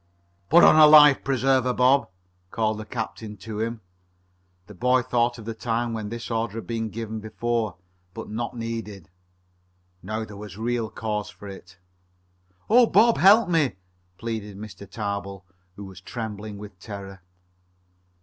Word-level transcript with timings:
"Put 0.49 0.63
on 0.63 0.77
a 0.77 0.87
life 0.87 1.23
preserver, 1.23 1.75
Bob," 1.75 2.09
called 2.49 2.79
the 2.79 2.85
captain 2.87 3.37
to 3.37 3.59
him. 3.59 3.81
The 4.65 4.73
boy 4.73 5.03
thought 5.03 5.37
of 5.37 5.45
the 5.45 5.53
time 5.53 5.93
when 5.93 6.09
this 6.09 6.31
order 6.31 6.55
had 6.55 6.65
been 6.65 6.89
given 6.89 7.19
before, 7.19 7.77
but 8.15 8.27
not 8.27 8.57
needed. 8.57 9.11
Now 10.01 10.25
there 10.25 10.35
was 10.37 10.57
real 10.57 10.89
cause 10.89 11.29
for 11.29 11.47
it. 11.47 11.77
"Oh, 12.67 12.87
Bob! 12.87 13.19
Help 13.19 13.47
me!" 13.47 13.75
pleaded 14.17 14.57
Mr. 14.57 14.89
Tarbill, 14.89 15.45
who 15.75 15.85
was 15.85 16.01
trembling 16.01 16.57
with 16.57 16.79
terror. 16.79 17.21